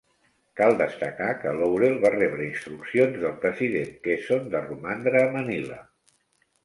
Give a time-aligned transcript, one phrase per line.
[0.59, 5.79] Cal destacar que Laurel va rebre instruccions del president Quezon de romandre a Manila.